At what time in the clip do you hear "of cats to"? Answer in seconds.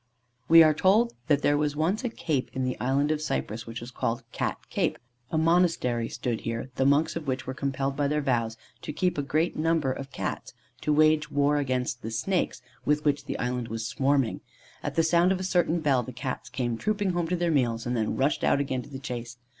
9.91-10.91